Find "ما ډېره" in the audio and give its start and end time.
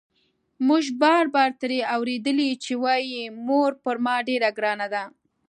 4.05-4.49